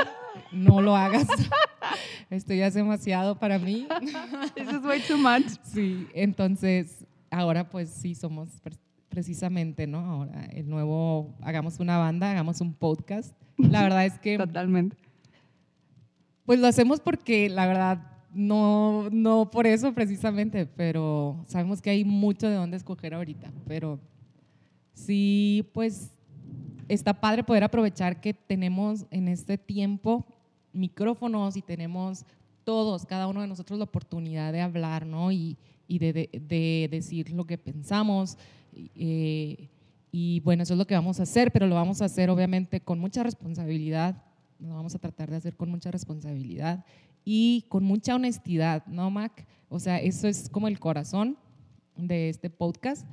no 0.51 0.81
lo 0.81 0.97
hagas. 0.97 1.25
Esto 2.29 2.53
ya 2.53 2.67
es 2.67 2.73
demasiado 2.73 3.39
para 3.39 3.57
mí. 3.57 3.87
This 4.57 4.67
is 4.67 4.83
way 4.83 4.99
too 5.07 5.17
much. 5.17 5.47
Sí, 5.63 6.05
entonces 6.13 7.05
ahora 7.31 7.69
pues 7.69 7.89
sí 7.91 8.13
somos 8.13 8.59
pre- 8.59 8.75
precisamente, 9.07 9.87
¿no? 9.87 9.99
Ahora 9.99 10.47
el 10.51 10.67
nuevo, 10.69 11.33
hagamos 11.41 11.79
una 11.79 11.97
banda, 11.97 12.29
hagamos 12.31 12.59
un 12.59 12.73
podcast. 12.73 13.33
La 13.57 13.83
verdad 13.83 14.05
es 14.05 14.19
que 14.19 14.37
Totalmente. 14.37 14.97
Pues 16.45 16.59
lo 16.59 16.67
hacemos 16.67 16.99
porque 16.99 17.49
la 17.49 17.65
verdad 17.67 18.11
no, 18.33 19.09
no 19.11 19.49
por 19.51 19.65
eso 19.67 19.93
precisamente, 19.93 20.65
pero 20.65 21.43
sabemos 21.47 21.81
que 21.81 21.89
hay 21.89 22.03
mucho 22.03 22.47
de 22.49 22.55
dónde 22.55 22.77
escoger 22.77 23.13
ahorita. 23.13 23.51
Pero 23.67 23.99
sí, 24.93 25.69
pues 25.73 26.11
está 26.87 27.13
padre 27.19 27.43
poder 27.43 27.63
aprovechar 27.63 28.21
que 28.21 28.33
tenemos 28.33 29.05
en 29.11 29.27
este 29.27 29.57
tiempo 29.57 30.25
micrófonos 30.73 31.55
y 31.57 31.61
tenemos 31.61 32.25
todos, 32.63 33.05
cada 33.05 33.27
uno 33.27 33.41
de 33.41 33.47
nosotros, 33.47 33.77
la 33.79 33.85
oportunidad 33.85 34.51
de 34.51 34.61
hablar, 34.61 35.05
¿no? 35.05 35.31
Y, 35.31 35.57
y 35.87 35.99
de, 35.99 36.13
de- 36.13 36.29
de 36.47 36.87
decir 36.91 37.31
lo 37.31 37.45
que 37.45 37.57
pensamos. 37.57 38.37
eh, 38.73 39.69
y 40.11 40.39
bueno, 40.41 40.63
eso 40.63 40.73
es 40.73 40.77
lo 40.77 40.87
que 40.87 40.95
vamos 40.95 41.19
a 41.19 41.23
hacer, 41.23 41.51
pero 41.51 41.67
lo 41.67 41.75
vamos 41.75 42.01
a 42.01 42.05
hacer 42.05 42.29
obviamente 42.29 42.79
con 42.81 42.99
mucha 42.99 43.21
responsabilidad. 43.23 44.21
Lo 44.59 44.75
vamos 44.75 44.95
a 44.95 44.99
tratar 44.99 45.29
de 45.29 45.37
hacer 45.37 45.55
con 45.55 45.69
mucha 45.69 45.91
responsabilidad 45.91 46.85
y 47.23 47.65
con 47.69 47.83
mucha 47.83 48.15
honestidad, 48.15 48.85
¿no, 48.85 49.09
Mac? 49.09 49.47
O 49.69 49.79
sea, 49.79 49.97
eso 49.97 50.27
es 50.27 50.49
como 50.49 50.67
el 50.67 50.79
corazón 50.79 51.37
de 51.97 52.29
este 52.29 52.49
podcast, 52.49 53.05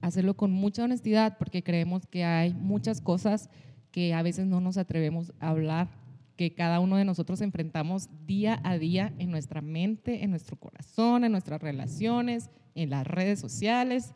hacerlo 0.00 0.36
con 0.36 0.52
mucha 0.52 0.84
honestidad 0.84 1.38
porque 1.38 1.62
creemos 1.62 2.06
que 2.06 2.24
hay 2.24 2.52
muchas 2.52 3.00
cosas 3.00 3.48
que 3.90 4.12
a 4.12 4.22
veces 4.22 4.46
no 4.46 4.60
nos 4.60 4.76
atrevemos 4.76 5.32
a 5.40 5.50
hablar, 5.50 5.88
que 6.36 6.52
cada 6.52 6.80
uno 6.80 6.96
de 6.96 7.04
nosotros 7.04 7.40
enfrentamos 7.40 8.08
día 8.26 8.60
a 8.64 8.76
día 8.76 9.14
en 9.18 9.30
nuestra 9.30 9.60
mente, 9.60 10.24
en 10.24 10.30
nuestro 10.30 10.56
corazón, 10.56 11.24
en 11.24 11.32
nuestras 11.32 11.62
relaciones, 11.62 12.50
en 12.74 12.90
las 12.90 13.06
redes 13.06 13.38
sociales. 13.38 14.12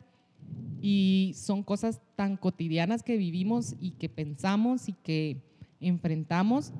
Y 0.81 1.33
son 1.35 1.63
cosas 1.63 2.01
tan 2.15 2.35
cotidianas 2.35 3.03
que 3.03 3.17
vivimos 3.17 3.75
y 3.79 3.91
que 3.91 4.09
pensamos 4.09 4.89
y 4.89 4.93
que 4.93 5.48
enfrentamos, 5.79 6.73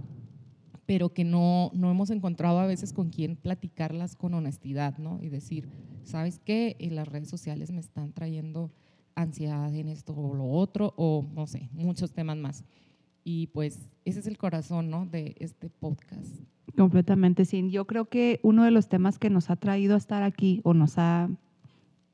pero 0.86 1.14
que 1.14 1.24
no, 1.24 1.72
no 1.74 1.92
hemos 1.92 2.10
encontrado 2.10 2.60
a 2.60 2.66
veces 2.66 2.94
con 2.94 3.10
quién 3.10 3.36
platicarlas 3.36 4.16
con 4.16 4.34
honestidad, 4.34 4.98
¿no? 4.98 5.20
Y 5.22 5.30
decir, 5.30 5.70
¿sabes 6.04 6.40
qué? 6.40 6.76
En 6.80 6.96
las 6.96 7.08
redes 7.08 7.30
sociales 7.30 7.72
me 7.72 7.80
están 7.80 8.12
trayendo 8.12 8.72
ansiedad 9.16 9.74
en 9.76 9.90
esto 9.90 10.16
o 10.16 10.34
lo 10.34 10.46
otro, 10.46 10.94
o 10.98 11.28
no 11.34 11.46
sé, 11.48 11.70
muchos 11.74 12.12
temas 12.12 12.38
más. 12.38 12.64
Y 13.24 13.48
pues 13.48 13.90
ese 14.06 14.20
es 14.20 14.28
el 14.28 14.38
corazón, 14.38 14.90
¿no? 14.90 15.06
De 15.06 15.36
este 15.40 15.70
podcast. 15.70 16.40
Completamente, 16.76 17.46
sí. 17.46 17.70
Yo 17.70 17.86
creo 17.86 18.06
que 18.06 18.40
uno 18.44 18.64
de 18.64 18.72
los 18.72 18.90
temas 18.90 19.20
que 19.20 19.30
nos 19.30 19.50
ha 19.50 19.56
traído 19.56 19.96
a 19.96 19.98
estar 19.98 20.24
aquí, 20.24 20.62
o 20.64 20.74
nos 20.74 20.98
ha, 20.98 21.30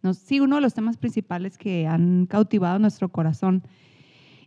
nos, 0.01 0.17
sí, 0.17 0.39
uno 0.39 0.55
de 0.55 0.61
los 0.61 0.73
temas 0.73 0.97
principales 0.97 1.57
que 1.57 1.87
han 1.87 2.25
cautivado 2.25 2.79
nuestro 2.79 3.09
corazón 3.09 3.63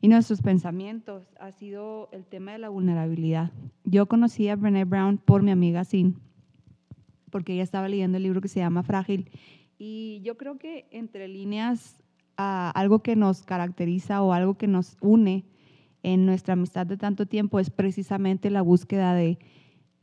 y 0.01 0.09
nuestros 0.09 0.43
pensamientos 0.43 1.35
ha 1.41 1.51
sido 1.53 2.09
el 2.13 2.25
tema 2.25 2.53
de 2.53 2.59
la 2.59 2.69
vulnerabilidad. 2.69 3.53
Yo 3.85 4.07
conocí 4.07 4.49
a 4.49 4.57
Brené 4.57 4.85
Brown 4.85 5.19
por 5.19 5.43
mi 5.43 5.51
amiga 5.51 5.85
Sin, 5.85 6.17
porque 7.31 7.55
ella 7.55 7.63
estaba 7.63 7.89
leyendo 7.89 8.17
el 8.17 8.23
libro 8.23 8.41
que 8.41 8.49
se 8.49 8.61
llama 8.61 8.83
Frágil. 8.83 9.31
Y 9.79 10.21
yo 10.25 10.37
creo 10.37 10.59
que 10.59 10.87
entre 10.91 11.29
líneas, 11.29 12.03
algo 12.37 13.03
que 13.03 13.17
nos 13.17 13.43
caracteriza 13.43 14.23
o 14.23 14.33
algo 14.33 14.57
que 14.57 14.69
nos 14.69 14.97
une 15.01 15.45
en 16.03 16.27
nuestra 16.27 16.55
amistad 16.55 16.87
de 16.87 16.97
tanto 16.97 17.27
tiempo 17.27 17.59
es 17.59 17.71
precisamente 17.71 18.51
la 18.51 18.63
búsqueda 18.63 19.15
de 19.15 19.39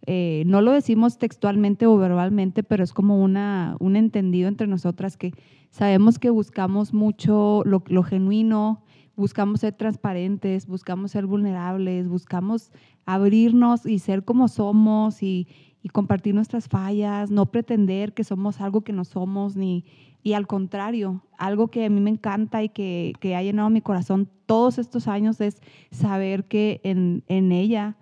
eh, 0.07 0.43
no 0.45 0.61
lo 0.61 0.71
decimos 0.71 1.17
textualmente 1.17 1.87
o 1.87 1.97
verbalmente, 1.97 2.61
pero 2.61 2.83
es 2.83 2.93
como 2.93 3.23
una, 3.23 3.75
un 3.79 3.95
entendido 3.95 4.47
entre 4.47 4.67
nosotras 4.67 5.17
que 5.17 5.33
sabemos 5.71 6.19
que 6.19 6.29
buscamos 6.29 6.93
mucho 6.93 7.63
lo, 7.65 7.83
lo 7.87 8.03
genuino, 8.03 8.83
buscamos 9.15 9.61
ser 9.61 9.73
transparentes, 9.73 10.67
buscamos 10.67 11.11
ser 11.11 11.25
vulnerables, 11.25 12.07
buscamos 12.07 12.71
abrirnos 13.05 13.85
y 13.85 13.99
ser 13.99 14.23
como 14.23 14.47
somos 14.47 15.23
y, 15.23 15.47
y 15.81 15.89
compartir 15.89 16.33
nuestras 16.33 16.67
fallas, 16.67 17.29
no 17.29 17.45
pretender 17.47 18.13
que 18.13 18.23
somos 18.23 18.59
algo 18.61 18.81
que 18.81 18.93
no 18.93 19.05
somos, 19.05 19.55
ni, 19.55 19.85
y 20.25 20.33
al 20.33 20.47
contrario, 20.47 21.21
algo 21.37 21.67
que 21.67 21.85
a 21.85 21.89
mí 21.91 22.01
me 22.01 22.09
encanta 22.09 22.63
y 22.63 22.69
que, 22.69 23.13
que 23.19 23.35
ha 23.35 23.43
llenado 23.43 23.69
mi 23.69 23.81
corazón 23.81 24.27
todos 24.47 24.79
estos 24.79 25.07
años 25.07 25.39
es 25.39 25.61
saber 25.91 26.45
que 26.45 26.81
en, 26.83 27.23
en 27.27 27.51
ella 27.51 27.95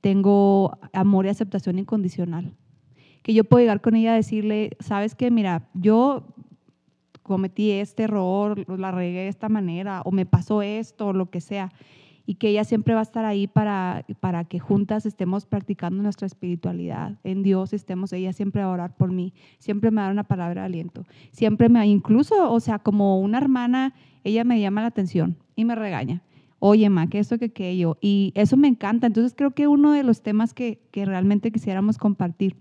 tengo 0.00 0.78
amor 0.92 1.26
y 1.26 1.30
aceptación 1.30 1.80
incondicional. 1.80 2.54
Que 3.22 3.34
yo 3.34 3.42
puedo 3.42 3.62
llegar 3.62 3.80
con 3.80 3.96
ella 3.96 4.12
a 4.12 4.16
decirle, 4.16 4.76
sabes 4.78 5.16
que, 5.16 5.32
mira, 5.32 5.68
yo 5.74 6.33
cometí 7.24 7.72
este 7.72 8.04
error, 8.04 8.64
la 8.78 8.92
regué 8.92 9.22
de 9.22 9.28
esta 9.28 9.48
manera, 9.48 10.02
o 10.04 10.12
me 10.12 10.26
pasó 10.26 10.62
esto, 10.62 11.08
o 11.08 11.12
lo 11.12 11.30
que 11.30 11.40
sea 11.40 11.72
y 12.26 12.36
que 12.36 12.48
ella 12.48 12.64
siempre 12.64 12.94
va 12.94 13.00
a 13.00 13.02
estar 13.02 13.24
ahí 13.24 13.46
para, 13.46 14.04
para 14.20 14.44
que 14.44 14.58
juntas 14.58 15.04
estemos 15.04 15.44
practicando 15.44 16.02
nuestra 16.02 16.26
espiritualidad. 16.26 17.18
En 17.22 17.42
Dios 17.42 17.72
estemos, 17.72 18.12
ella 18.12 18.32
siempre 18.32 18.62
va 18.62 18.70
a 18.70 18.72
orar 18.72 18.96
por 18.96 19.12
mí, 19.12 19.34
siempre 19.58 19.90
me 19.90 20.00
da 20.00 20.10
una 20.10 20.24
palabra 20.24 20.62
de 20.62 20.66
aliento, 20.66 21.04
siempre 21.32 21.68
me, 21.68 21.86
incluso, 21.86 22.50
o 22.50 22.60
sea, 22.60 22.78
como 22.78 23.20
una 23.20 23.38
hermana, 23.38 23.94
ella 24.22 24.44
me 24.44 24.60
llama 24.60 24.80
la 24.80 24.88
atención 24.88 25.36
y 25.54 25.64
me 25.64 25.74
regaña. 25.74 26.22
Oye, 26.60 26.88
ma, 26.88 27.08
que 27.08 27.18
esto, 27.18 27.36
que 27.36 27.46
aquello. 27.46 27.98
Y 28.00 28.32
eso 28.34 28.56
me 28.56 28.68
encanta. 28.68 29.06
Entonces 29.06 29.34
creo 29.36 29.50
que 29.50 29.68
uno 29.68 29.92
de 29.92 30.02
los 30.02 30.22
temas 30.22 30.54
que, 30.54 30.80
que 30.92 31.04
realmente 31.04 31.52
quisiéramos 31.52 31.98
compartir 31.98 32.56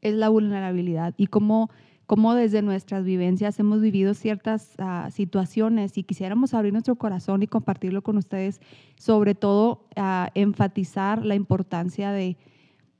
es 0.00 0.14
la 0.14 0.30
vulnerabilidad 0.30 1.12
y 1.18 1.26
cómo 1.26 1.68
cómo 2.08 2.34
desde 2.34 2.62
nuestras 2.62 3.04
vivencias 3.04 3.60
hemos 3.60 3.82
vivido 3.82 4.14
ciertas 4.14 4.74
uh, 4.78 5.10
situaciones 5.10 5.98
y 5.98 6.04
quisiéramos 6.04 6.54
abrir 6.54 6.72
nuestro 6.72 6.96
corazón 6.96 7.42
y 7.42 7.46
compartirlo 7.46 8.02
con 8.02 8.16
ustedes, 8.16 8.62
sobre 8.96 9.34
todo 9.34 9.86
uh, 9.94 10.28
enfatizar 10.34 11.22
la 11.22 11.34
importancia 11.34 12.10
de, 12.10 12.38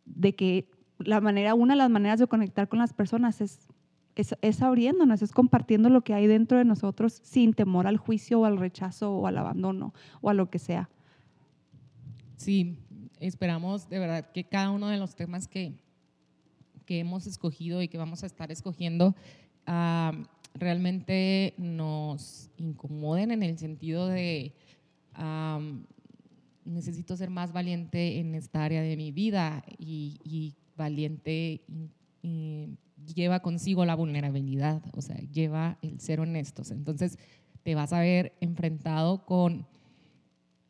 de, 0.04 0.34
que 0.34 0.70
la 0.98 1.22
manera, 1.22 1.54
una 1.54 1.72
de 1.72 1.78
las 1.78 1.88
maneras 1.88 2.18
de 2.18 2.26
conectar 2.26 2.68
con 2.68 2.80
las 2.80 2.92
personas 2.92 3.40
es, 3.40 3.66
es, 4.14 4.36
es, 4.42 4.60
abriéndonos, 4.60 5.22
es 5.22 5.32
compartiendo 5.32 5.88
lo 5.88 6.02
que 6.02 6.12
hay 6.12 6.26
dentro 6.26 6.58
de 6.58 6.66
nosotros 6.66 7.18
sin 7.24 7.54
temor 7.54 7.86
al 7.86 7.96
juicio 7.96 8.40
o 8.40 8.44
al 8.44 8.58
rechazo 8.58 9.10
o 9.10 9.26
al 9.26 9.38
abandono 9.38 9.94
o 10.20 10.28
a 10.28 10.34
lo 10.34 10.50
que 10.50 10.58
sea. 10.58 10.90
Sí, 12.36 12.76
esperamos 13.20 13.88
de 13.88 14.00
verdad 14.00 14.30
que 14.32 14.44
cada 14.44 14.68
uno 14.68 14.88
de 14.88 14.98
los 14.98 15.14
temas 15.14 15.48
que, 15.48 15.80
que 16.88 17.00
hemos 17.00 17.26
escogido 17.26 17.82
y 17.82 17.88
que 17.88 17.98
vamos 17.98 18.22
a 18.22 18.26
estar 18.26 18.50
escogiendo 18.50 19.14
uh, 19.66 20.24
realmente 20.54 21.52
nos 21.58 22.48
incomoden 22.56 23.30
en 23.30 23.42
el 23.42 23.58
sentido 23.58 24.08
de 24.08 24.54
um, 25.18 25.84
necesito 26.64 27.14
ser 27.14 27.28
más 27.28 27.52
valiente 27.52 28.20
en 28.20 28.34
esta 28.34 28.64
área 28.64 28.80
de 28.80 28.96
mi 28.96 29.12
vida 29.12 29.62
y, 29.78 30.54
valiente 30.78 31.60
lleva 33.14 33.40
consigo 33.40 33.84
la 33.84 33.96
vulnerabilidad, 33.96 34.80
o 34.92 35.02
sea, 35.02 35.16
lleva 35.16 35.76
el 35.82 35.98
ser 35.98 36.20
honestos. 36.20 36.70
Entonces, 36.70 37.18
te 37.64 37.74
vas 37.74 37.92
a 37.92 37.98
ver 37.98 38.32
enfrentado 38.40 39.26
con 39.26 39.66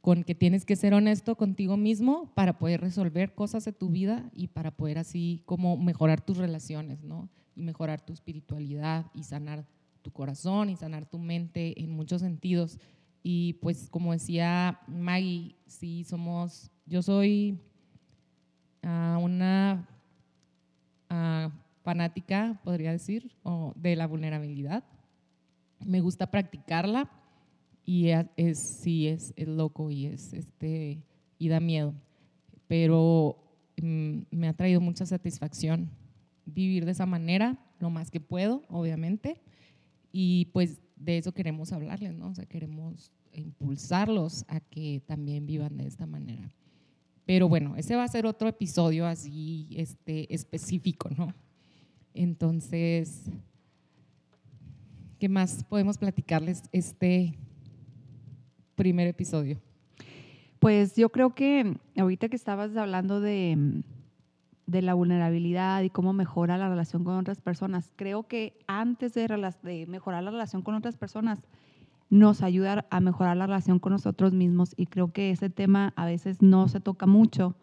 con 0.08 0.24
que 0.24 0.34
tienes 0.34 0.64
que 0.64 0.74
ser 0.74 0.94
honesto 0.94 1.36
contigo 1.36 1.76
mismo 1.76 2.32
para 2.34 2.58
poder 2.58 2.80
resolver 2.80 3.34
cosas 3.34 3.66
de 3.66 3.74
tu 3.74 3.90
vida 3.90 4.30
y 4.32 4.46
para 4.48 4.70
poder 4.70 4.96
así 4.96 5.42
como 5.44 5.76
mejorar 5.76 6.22
tus 6.22 6.38
relaciones, 6.38 7.04
¿no? 7.04 7.28
Y 7.54 7.60
mejorar 7.60 8.00
tu 8.00 8.14
espiritualidad 8.14 9.04
y 9.12 9.24
sanar 9.24 9.66
tu 10.00 10.10
corazón 10.10 10.70
y 10.70 10.76
sanar 10.76 11.04
tu 11.04 11.18
mente 11.18 11.78
en 11.78 11.90
muchos 11.90 12.22
sentidos. 12.22 12.78
Y 13.22 13.58
pues 13.60 13.90
como 13.90 14.14
decía 14.14 14.80
Maggie, 14.86 15.56
sí 15.66 16.04
somos, 16.04 16.70
yo 16.86 17.02
soy 17.02 17.60
uh, 18.84 19.18
una 19.20 19.86
uh, 21.10 21.50
fanática, 21.82 22.58
podría 22.64 22.92
decir, 22.92 23.30
de 23.74 23.94
la 23.94 24.06
vulnerabilidad. 24.06 24.84
Me 25.84 26.00
gusta 26.00 26.30
practicarla 26.30 27.10
y 27.88 28.10
es, 28.36 28.58
sí, 28.58 29.08
es, 29.08 29.32
es, 29.34 29.48
loco 29.48 29.90
y, 29.90 30.04
es, 30.04 30.34
este, 30.34 31.02
y 31.38 31.48
da 31.48 31.58
miedo, 31.58 31.94
pero 32.66 33.38
mm, 33.80 34.18
me 34.30 34.46
ha 34.46 34.52
traído 34.52 34.82
mucha 34.82 35.06
satisfacción 35.06 35.88
vivir 36.44 36.84
de 36.84 36.90
esa 36.90 37.06
manera, 37.06 37.58
lo 37.78 37.88
más 37.88 38.10
que 38.10 38.20
puedo, 38.20 38.62
obviamente, 38.68 39.40
y 40.12 40.50
pues 40.52 40.82
de 40.96 41.16
eso 41.16 41.32
queremos 41.32 41.72
hablarles, 41.72 42.14
¿no? 42.14 42.28
O 42.28 42.34
sea, 42.34 42.44
queremos 42.44 43.10
impulsarlos 43.32 44.44
a 44.48 44.60
que 44.60 45.00
también 45.06 45.46
vivan 45.46 45.78
de 45.78 45.86
esta 45.86 46.04
manera. 46.04 46.54
Pero 47.24 47.48
bueno, 47.48 47.74
ese 47.74 47.96
va 47.96 48.04
a 48.04 48.08
ser 48.08 48.26
otro 48.26 48.48
episodio 48.48 49.06
así 49.06 49.66
este, 49.70 50.34
específico, 50.34 51.08
¿no? 51.16 51.34
Entonces, 52.12 53.30
¿qué 55.18 55.30
más 55.30 55.64
podemos 55.64 55.96
platicarles 55.96 56.64
este, 56.70 57.38
primer 58.78 59.08
episodio? 59.08 59.60
Pues 60.58 60.96
yo 60.96 61.10
creo 61.10 61.34
que 61.34 61.76
ahorita 61.96 62.30
que 62.30 62.36
estabas 62.36 62.74
hablando 62.76 63.20
de, 63.20 63.82
de 64.68 64.82
la 64.82 64.92
vulnerabilidad 64.92 65.82
y 65.82 65.88
cómo 65.88 66.12
mejora 66.12 66.58
la 66.58 66.68
relación 66.68 67.02
con 67.02 67.16
otras 67.16 67.40
personas, 67.40 67.90
creo 67.96 68.28
que 68.28 68.58
antes 68.66 69.14
de, 69.14 69.86
mejorar 69.88 70.22
la 70.22 70.30
relación 70.30 70.60
con 70.60 70.74
otras 70.74 70.96
personas, 70.98 71.40
nos 72.10 72.42
ayuda 72.42 72.86
a 72.90 73.00
mejorar 73.00 73.38
la 73.38 73.46
relación 73.46 73.78
con 73.78 73.92
nosotros 73.92 74.34
mismos 74.34 74.74
y 74.76 74.86
creo 74.86 75.10
que 75.10 75.30
ese 75.30 75.48
tema 75.48 75.94
a 75.96 76.04
veces 76.04 76.42
no 76.42 76.68
se 76.68 76.80
toca 76.80 77.06
mucho 77.06 77.56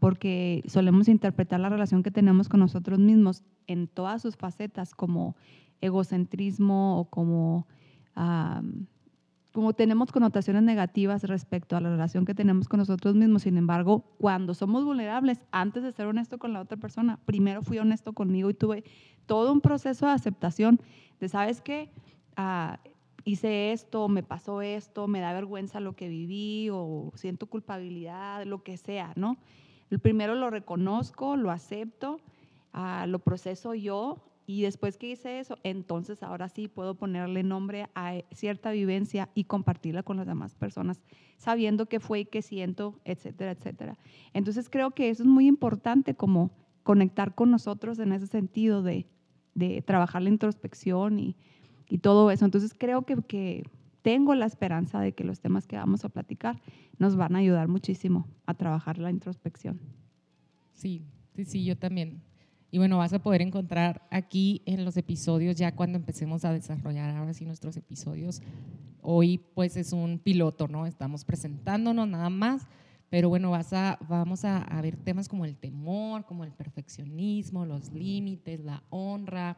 porque 0.00 0.62
solemos 0.66 1.08
interpretar 1.08 1.60
la 1.60 1.68
relación 1.68 2.02
que 2.02 2.10
tenemos 2.10 2.48
con 2.48 2.60
nosotros 2.60 2.98
mismos 2.98 3.42
en 3.66 3.86
todas 3.86 4.22
sus 4.22 4.36
facetas 4.36 4.94
como 4.94 5.36
egocentrismo 5.80 6.98
o 6.98 7.04
como 7.04 7.68
como 9.54 9.72
tenemos 9.72 10.10
connotaciones 10.10 10.64
negativas 10.64 11.22
respecto 11.22 11.76
a 11.76 11.80
la 11.80 11.88
relación 11.88 12.24
que 12.24 12.34
tenemos 12.34 12.68
con 12.68 12.78
nosotros 12.78 13.14
mismos, 13.14 13.42
sin 13.42 13.56
embargo, 13.56 14.02
cuando 14.18 14.52
somos 14.52 14.84
vulnerables, 14.84 15.40
antes 15.52 15.84
de 15.84 15.92
ser 15.92 16.06
honesto 16.06 16.38
con 16.38 16.52
la 16.52 16.60
otra 16.60 16.76
persona, 16.76 17.20
primero 17.24 17.62
fui 17.62 17.78
honesto 17.78 18.14
conmigo 18.14 18.50
y 18.50 18.54
tuve 18.54 18.82
todo 19.26 19.52
un 19.52 19.60
proceso 19.60 20.06
de 20.06 20.12
aceptación 20.12 20.80
de, 21.20 21.28
¿sabes 21.28 21.62
qué? 21.62 21.92
Ah, 22.36 22.80
hice 23.24 23.70
esto, 23.70 24.08
me 24.08 24.24
pasó 24.24 24.60
esto, 24.60 25.06
me 25.06 25.20
da 25.20 25.32
vergüenza 25.32 25.78
lo 25.78 25.94
que 25.94 26.08
viví 26.08 26.68
o 26.72 27.12
siento 27.14 27.46
culpabilidad, 27.46 28.44
lo 28.46 28.64
que 28.64 28.76
sea, 28.76 29.12
¿no? 29.14 29.36
El 29.88 30.00
primero 30.00 30.34
lo 30.34 30.50
reconozco, 30.50 31.36
lo 31.36 31.52
acepto, 31.52 32.18
ah, 32.72 33.06
lo 33.06 33.20
proceso 33.20 33.72
yo 33.74 34.16
y 34.46 34.62
después 34.62 34.98
que 34.98 35.08
hice 35.08 35.40
eso, 35.40 35.58
entonces 35.62 36.22
ahora 36.22 36.48
sí 36.48 36.68
puedo 36.68 36.94
ponerle 36.96 37.42
nombre 37.42 37.88
a 37.94 38.20
cierta 38.32 38.72
vivencia 38.72 39.30
y 39.34 39.44
compartirla 39.44 40.02
con 40.02 40.18
las 40.18 40.26
demás 40.26 40.54
personas, 40.54 41.02
sabiendo 41.38 41.86
qué 41.86 41.98
fue 41.98 42.20
y 42.20 42.24
qué 42.26 42.42
siento, 42.42 43.00
etcétera, 43.04 43.52
etcétera. 43.52 43.98
Entonces 44.34 44.68
creo 44.68 44.90
que 44.90 45.08
eso 45.08 45.22
es 45.22 45.28
muy 45.28 45.46
importante 45.46 46.14
como 46.14 46.50
conectar 46.82 47.34
con 47.34 47.50
nosotros 47.50 47.98
en 47.98 48.12
ese 48.12 48.26
sentido 48.26 48.82
de, 48.82 49.06
de 49.54 49.80
trabajar 49.80 50.20
la 50.20 50.28
introspección 50.28 51.18
y, 51.18 51.36
y, 51.88 51.98
todo 51.98 52.30
eso. 52.30 52.44
Entonces 52.44 52.74
creo 52.76 53.02
que, 53.02 53.16
que 53.22 53.64
tengo 54.02 54.34
la 54.34 54.44
esperanza 54.44 55.00
de 55.00 55.12
que 55.12 55.24
los 55.24 55.40
temas 55.40 55.66
que 55.66 55.76
vamos 55.76 56.04
a 56.04 56.10
platicar 56.10 56.60
nos 56.98 57.16
van 57.16 57.34
a 57.34 57.38
ayudar 57.38 57.68
muchísimo 57.68 58.28
a 58.44 58.52
trabajar 58.52 58.98
la 58.98 59.10
introspección. 59.10 59.80
Sí, 60.72 61.06
sí, 61.34 61.46
sí, 61.46 61.64
yo 61.64 61.78
también 61.78 62.20
y 62.74 62.78
bueno, 62.78 62.98
vas 62.98 63.12
a 63.12 63.22
poder 63.22 63.40
encontrar 63.40 64.02
aquí 64.10 64.60
en 64.66 64.84
los 64.84 64.96
episodios 64.96 65.54
ya 65.54 65.76
cuando 65.76 65.96
empecemos 65.96 66.44
a 66.44 66.52
desarrollar 66.52 67.08
ahora 67.14 67.32
sí 67.32 67.44
nuestros 67.44 67.76
episodios. 67.76 68.42
Hoy 69.00 69.38
pues 69.54 69.76
es 69.76 69.92
un 69.92 70.18
piloto, 70.18 70.66
¿no? 70.66 70.84
Estamos 70.84 71.24
presentándonos 71.24 72.08
nada 72.08 72.30
más, 72.30 72.66
pero 73.10 73.28
bueno, 73.28 73.52
vas 73.52 73.72
a, 73.72 73.96
vamos 74.08 74.44
a, 74.44 74.58
a 74.58 74.82
ver 74.82 74.96
temas 74.96 75.28
como 75.28 75.44
el 75.44 75.54
temor, 75.56 76.24
como 76.24 76.42
el 76.42 76.50
perfeccionismo, 76.50 77.64
los 77.64 77.92
límites, 77.92 78.58
la 78.58 78.82
honra 78.90 79.56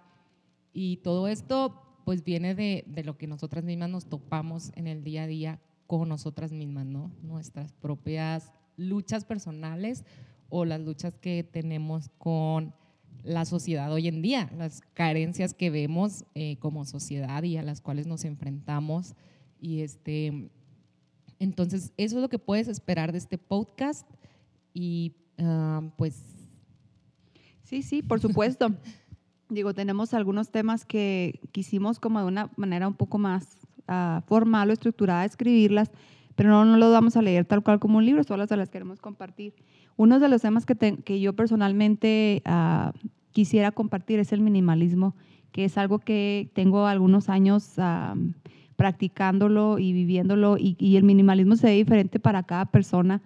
y 0.75 0.99
todo 0.99 1.27
esto 1.29 2.03
pues 2.05 2.23
viene 2.23 2.55
de, 2.55 2.85
de 2.87 3.03
lo 3.03 3.17
que 3.17 3.27
nosotras 3.27 3.65
mismas 3.65 3.89
nos 3.89 4.05
topamos 4.11 4.73
en 4.75 4.89
el 4.89 5.03
día 5.05 5.23
a 5.23 5.27
día 5.27 5.59
con 5.87 6.07
nosotras 6.11 6.53
mismas, 6.53 6.85
¿no? 6.85 7.11
Nuestras 7.23 7.73
propias 7.73 8.53
luchas 8.77 9.25
personales 9.25 10.05
o 10.51 10.67
las 10.67 10.83
luchas 10.83 11.15
que 11.17 11.45
tenemos 11.45 12.11
con 12.19 12.75
la 13.27 13.45
sociedad 13.45 13.93
hoy 13.93 14.09
en 14.09 14.23
día, 14.23 14.51
las 14.57 14.81
carencias 14.95 15.53
que 15.53 15.71
vemos 15.71 16.25
eh, 16.35 16.57
como 16.59 16.85
sociedad 16.85 17.43
y 17.43 17.57
a 17.57 17.63
las 17.63 17.81
cuales 17.81 18.07
nos 18.07 18.25
enfrentamos. 18.25 19.15
Y 19.61 19.81
este, 19.81 20.49
entonces, 21.39 21.93
eso 21.97 22.17
es 22.17 22.23
lo 22.23 22.29
que 22.29 22.39
puedes 22.39 22.69
esperar 22.69 23.13
de 23.13 23.19
este 23.19 23.39
podcast. 23.39 24.09
Y 24.73 25.13
ah, 25.39 25.83
pues... 25.97 26.23
Sí, 27.65 27.83
sí, 27.83 28.01
por 28.01 28.21
supuesto. 28.21 28.69
Digo, 29.49 29.75
tenemos 29.75 30.15
algunos 30.15 30.51
temas 30.51 30.85
que 30.85 31.41
quisimos 31.53 31.99
como 31.99 32.21
de 32.21 32.27
una 32.27 32.51
manera 32.57 32.87
un 32.87 32.95
poco 32.95 33.19
más 33.19 33.59
uh, 33.89 34.21
formal 34.27 34.71
o 34.71 34.73
estructurada 34.73 35.25
escribirlas, 35.25 35.91
pero 36.37 36.51
no, 36.51 36.65
no 36.65 36.77
lo 36.77 36.91
vamos 36.91 37.17
a 37.17 37.23
leer 37.23 37.45
tal 37.45 37.63
cual 37.63 37.81
como 37.81 37.99
un 37.99 38.07
libro, 38.07 38.23
solo 38.25 38.47
se 38.47 38.57
las 38.57 38.71
queremos 38.71 39.01
compartir. 39.01 39.55
Uno 39.97 40.21
de 40.21 40.29
los 40.29 40.43
temas 40.43 40.67
que, 40.67 40.77
que 40.77 41.21
yo 41.21 41.35
personalmente 41.35 42.43
uh, 42.47 42.91
quisiera 43.33 43.73
compartir 43.73 44.19
es 44.19 44.33
el 44.33 44.41
minimalismo, 44.41 45.17
que 45.53 45.65
es 45.65 45.79
algo 45.79 45.99
que 45.99 46.51
tengo 46.55 46.87
algunos 46.87 47.31
años 47.31 47.75
uh, 47.79 48.17
practicándolo 48.77 49.79
y 49.79 49.93
viviéndolo, 49.95 50.59
y, 50.59 50.77
y, 50.79 50.97
el 50.97 51.05
minimalismo 51.05 51.57
se 51.57 51.69
ve 51.69 51.73
diferente 51.73 52.19
para 52.19 52.43
cada 52.43 52.67
persona. 52.67 53.23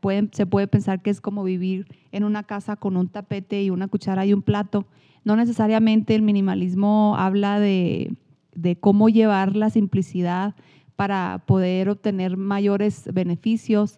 Pueden, 0.00 0.28
se 0.32 0.44
puede 0.44 0.66
pensar 0.66 1.00
que 1.00 1.08
es 1.08 1.22
como 1.22 1.42
vivir 1.42 1.86
en 2.10 2.24
una 2.24 2.42
casa 2.42 2.76
con 2.76 2.98
un 2.98 3.08
tapete 3.08 3.62
y 3.62 3.70
una 3.70 3.88
cuchara 3.88 4.26
y 4.26 4.34
un 4.34 4.42
plato. 4.42 4.84
No 5.24 5.36
necesariamente 5.36 6.14
el 6.14 6.20
minimalismo 6.20 7.14
habla 7.16 7.58
de, 7.58 8.14
de 8.54 8.76
cómo 8.76 9.08
llevar 9.08 9.56
la 9.56 9.70
simplicidad 9.70 10.54
para 10.96 11.44
poder 11.46 11.88
obtener 11.88 12.36
mayores 12.36 13.08
beneficios 13.14 13.96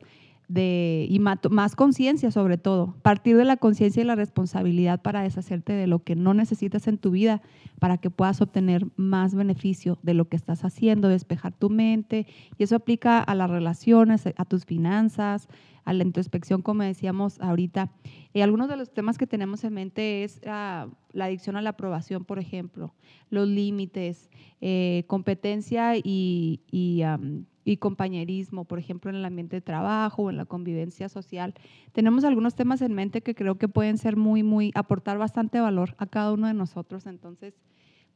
de, 0.49 1.07
y 1.09 1.19
más 1.19 1.77
conciencia 1.77 2.31
sobre 2.31 2.59
todo. 2.59 2.97
Partir 3.03 3.37
de 3.37 3.45
la 3.45 3.57
conciencia 3.57 4.03
y 4.03 4.07
la 4.07 4.15
responsabilidad 4.15 5.01
para 5.03 5.23
deshacerte 5.23 5.73
de 5.73 5.87
lo 5.87 6.01
que 6.01 6.17
no 6.17 6.35
necesitas 6.35 6.87
en 6.87 6.99
tu 6.99 7.11
vida 7.11 7.43
para 7.79 7.99
que 7.99 8.11
puedas 8.11 8.41
obtener 8.41 8.87
más 8.97 9.35
beneficio 9.35 9.99
de 10.03 10.15
lo 10.15 10.29
que 10.29 10.37
estás 10.37 10.65
haciendo, 10.65 11.09
despejar 11.09 11.53
tu 11.53 11.71
mente. 11.71 12.27
Y 12.59 12.65
eso 12.65 12.77
aplica 12.77 13.21
a 13.21 13.35
las 13.35 13.51
relaciones, 13.51 14.27
a 14.37 14.45
tus 14.45 14.65
finanzas, 14.65 15.49
a 15.85 15.93
la 15.93 16.03
introspección, 16.03 16.63
como 16.63 16.83
decíamos 16.83 17.41
ahorita. 17.41 17.91
Y 18.33 18.41
algunos 18.41 18.69
de 18.69 18.77
los 18.77 18.93
temas 18.93 19.19
que 19.19 19.27
tenemos 19.27 19.65
en 19.65 19.75
mente 19.75 20.25
es 20.25 20.41
ah, 20.47 20.89
la 21.13 21.27
adicción 21.27 21.57
a 21.57 21.63
la 21.63 21.71
aprobación, 21.71 22.25
por 22.25 22.39
ejemplo, 22.39 22.95
los 23.31 23.49
límites, 23.49 24.31
eh, 24.61 25.05
competencia 25.07 25.97
y, 25.97 26.61
y, 26.71 27.77
compañerismo, 27.79 28.65
por 28.65 28.79
ejemplo, 28.79 29.11
en 29.11 29.17
el 29.17 29.25
ambiente 29.25 29.57
de 29.57 29.61
trabajo 29.61 30.23
o 30.23 30.31
en 30.31 30.37
la 30.37 30.45
convivencia 30.45 31.09
social. 31.09 31.55
Tenemos 31.93 32.25
algunos 32.25 32.55
temas 32.55 32.83
en 32.83 32.95
mente 32.95 33.23
que 33.23 33.35
creo 33.35 33.57
que 33.57 33.69
pueden 33.69 33.99
ser 33.99 34.17
muy, 34.17 34.43
muy, 34.43 34.71
aportar 34.75 35.19
bastante 35.19 35.61
valor 35.61 35.95
a 35.99 36.07
cada 36.07 36.33
uno 36.33 36.47
de 36.47 36.55
nosotros. 36.55 37.07
Entonces, 37.07 37.55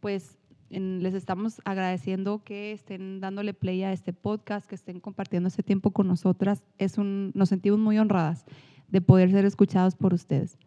pues 0.00 0.38
les 0.70 1.14
estamos 1.14 1.60
agradeciendo 1.64 2.44
que 2.44 2.72
estén 2.72 3.20
dándole 3.20 3.54
play 3.54 3.82
a 3.82 3.92
este 3.92 4.12
podcast, 4.12 4.66
que 4.66 4.74
estén 4.74 5.00
compartiendo 5.00 5.48
este 5.48 5.62
tiempo 5.62 5.90
con 5.92 6.06
nosotras. 6.06 6.62
Es 6.76 6.98
un, 6.98 7.32
nos 7.34 7.48
sentimos 7.48 7.78
muy 7.78 7.98
honradas 7.98 8.44
de 8.88 9.00
poder 9.00 9.30
ser 9.30 9.44
escuchados 9.44 9.94
por 9.94 10.12
ustedes. 10.12 10.58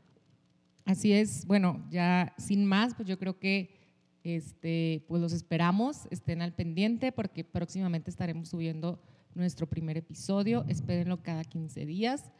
Así 0.86 1.13
es. 1.13 1.46
Bueno, 1.46 1.86
ya 1.91 2.34
sin 2.38 2.65
más, 2.65 2.96
pues 2.96 3.08
yo 3.08 3.20
creo 3.20 3.38
que 3.38 3.79
este, 4.24 5.05
pues 5.08 5.22
los 5.22 5.34
esperamos, 5.34 6.08
estén 6.12 6.41
al 6.41 6.53
pendiente 6.53 7.12
porque 7.12 7.43
próximamente 7.43 8.10
estaremos 8.10 8.50
subiendo 8.50 9.00
nuestro 9.36 9.67
primer 9.67 9.98
episodio. 9.98 10.65
Espérenlo 10.67 11.22
cada 11.22 11.43
15 11.43 11.86
días 11.86 12.31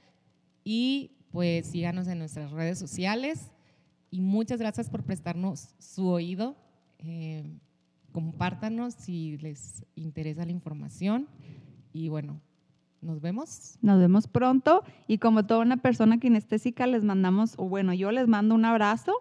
y 0.64 1.18
pues 1.32 1.68
síganos 1.68 2.08
en 2.08 2.20
nuestras 2.20 2.52
redes 2.52 2.78
sociales 2.78 3.52
y 4.10 4.20
muchas 4.20 4.60
gracias 4.60 4.90
por 4.90 5.04
prestarnos 5.04 5.76
su 5.80 6.08
oído 6.08 6.58
eh, 7.06 7.44
compártanos 8.12 8.94
si 8.94 9.38
les 9.38 9.86
interesa 9.96 10.46
la 10.46 10.52
información 10.52 11.28
y 11.94 12.10
bueno, 12.10 12.40
nos 13.02 13.20
vemos. 13.22 13.78
Nos 13.82 14.00
vemos 14.00 14.28
pronto 14.28 14.84
y 15.08 15.18
como 15.18 15.46
toda 15.46 15.62
una 15.62 15.78
persona 15.78 16.20
kinestésica 16.20 16.88
les 16.88 17.04
mandamos, 17.04 17.56
o 17.58 17.68
bueno, 17.68 17.94
yo 17.94 18.12
les 18.12 18.28
mando 18.28 18.56
un 18.56 18.66
abrazo. 18.66 19.14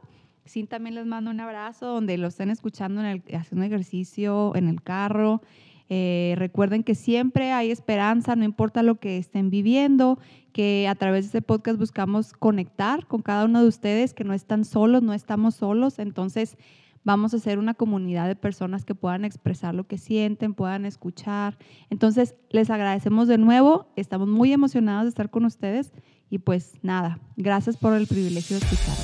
Sí, 0.44 0.64
también 0.64 0.94
les 0.94 1.06
mando 1.06 1.30
un 1.30 1.40
abrazo 1.40 1.86
donde 1.86 2.18
lo 2.18 2.28
estén 2.28 2.50
escuchando 2.50 3.00
en 3.00 3.06
el, 3.06 3.36
haciendo 3.36 3.64
ejercicio, 3.64 4.54
en 4.56 4.68
el 4.68 4.82
carro. 4.82 5.42
Eh, 5.88 6.34
recuerden 6.36 6.84
que 6.84 6.94
siempre 6.94 7.52
hay 7.52 7.70
esperanza, 7.70 8.36
no 8.36 8.44
importa 8.44 8.82
lo 8.82 8.96
que 8.96 9.18
estén 9.18 9.50
viviendo, 9.50 10.18
que 10.52 10.86
a 10.88 10.94
través 10.94 11.24
de 11.24 11.26
este 11.26 11.42
podcast 11.42 11.78
buscamos 11.78 12.32
conectar 12.32 13.06
con 13.06 13.22
cada 13.22 13.44
uno 13.44 13.62
de 13.62 13.68
ustedes, 13.68 14.14
que 14.14 14.24
no 14.24 14.32
están 14.32 14.64
solos, 14.64 15.02
no 15.02 15.14
estamos 15.14 15.56
solos. 15.56 15.98
Entonces, 15.98 16.56
vamos 17.04 17.34
a 17.34 17.38
ser 17.38 17.58
una 17.58 17.74
comunidad 17.74 18.28
de 18.28 18.36
personas 18.36 18.84
que 18.84 18.94
puedan 18.94 19.24
expresar 19.24 19.74
lo 19.74 19.86
que 19.86 19.98
sienten, 19.98 20.54
puedan 20.54 20.84
escuchar. 20.84 21.58
Entonces, 21.88 22.34
les 22.50 22.70
agradecemos 22.70 23.28
de 23.28 23.38
nuevo, 23.38 23.92
estamos 23.96 24.28
muy 24.28 24.52
emocionados 24.52 25.04
de 25.04 25.10
estar 25.10 25.30
con 25.30 25.44
ustedes 25.44 25.92
y 26.28 26.38
pues 26.38 26.74
nada, 26.82 27.18
gracias 27.36 27.76
por 27.76 27.94
el 27.94 28.06
privilegio 28.06 28.58
de 28.58 28.64
escuchar. 28.64 28.96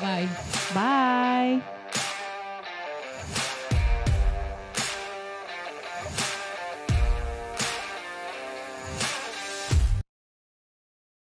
Bye. 0.00 0.28
Bye. 0.74 1.79